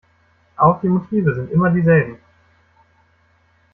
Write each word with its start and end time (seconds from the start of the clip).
Auch 0.55 0.81
die 0.81 0.87
Motive 0.89 1.35
sind 1.35 1.51
immer 1.51 1.69
dieselben. 1.69 2.17